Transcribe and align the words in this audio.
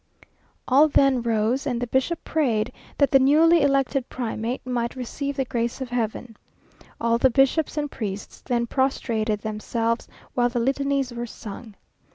All 0.67 0.87
then 0.87 1.21
rose, 1.21 1.67
and 1.67 1.79
the 1.79 1.85
bishop 1.85 2.23
prayed 2.23 2.73
that 2.97 3.11
the 3.11 3.19
newly 3.19 3.61
elected 3.61 4.09
primate 4.09 4.65
might 4.65 4.95
receive 4.95 5.35
the 5.37 5.45
grace 5.45 5.79
of 5.79 5.89
heaven. 5.89 6.35
All 6.99 7.19
the 7.19 7.29
bishops 7.29 7.77
and 7.77 7.91
priests 7.91 8.41
then 8.41 8.65
prostrated 8.65 9.41
themselves 9.41 10.07
while 10.33 10.49
the 10.49 10.59
Litanies 10.59 11.13
were 11.13 11.27
sung. 11.27 11.75